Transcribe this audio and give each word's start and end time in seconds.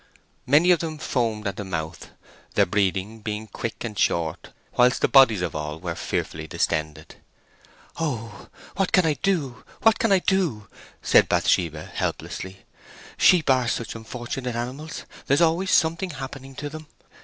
Many 0.47 0.71
of 0.71 0.79
them 0.79 0.97
foamed 0.97 1.45
at 1.45 1.57
the 1.57 1.63
mouth, 1.63 2.09
their 2.55 2.65
breathing 2.65 3.19
being 3.19 3.45
quick 3.45 3.83
and 3.83 3.99
short, 3.99 4.49
whilst 4.75 5.01
the 5.01 5.07
bodies 5.07 5.43
of 5.43 5.55
all 5.55 5.79
were 5.79 5.93
fearfully 5.93 6.47
distended. 6.47 7.17
"Oh, 7.99 8.47
what 8.77 8.91
can 8.91 9.05
I 9.05 9.13
do, 9.21 9.63
what 9.83 9.99
can 9.99 10.11
I 10.11 10.17
do!" 10.17 10.67
said 11.03 11.29
Bathsheba, 11.29 11.83
helplessly. 11.83 12.65
"Sheep 13.15 13.47
are 13.51 13.67
such 13.67 13.93
unfortunate 13.93 14.55
animals!—there's 14.55 15.39
always 15.39 15.69
something 15.69 16.09
happening 16.09 16.55
to 16.55 16.67
them! 16.67 16.87